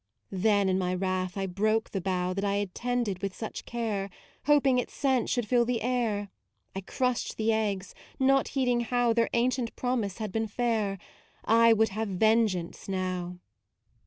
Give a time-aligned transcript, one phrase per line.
[0.31, 3.35] MAUDE 113 Then in my wrath I broke the bough That I had tended with
[3.35, 4.09] such care,
[4.47, 6.29] Hoping its scent should fill the air:
[6.75, 10.97] I crushed the eggs, not heeding how Their ancient promise had been fair:
[11.45, 13.37] I would have vengeance now.